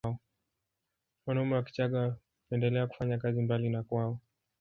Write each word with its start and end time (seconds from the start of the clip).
Wanaume 1.27 1.55
wa 1.55 1.63
Kichagga 1.63 2.15
hupendelea 2.43 2.87
kufanya 2.87 3.17
kazi 3.17 3.41
mbali 3.41 3.69
na 3.69 3.83
kwao 3.83 4.19